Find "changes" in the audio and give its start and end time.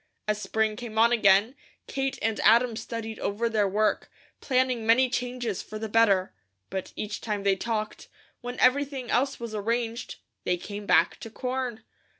5.11-5.61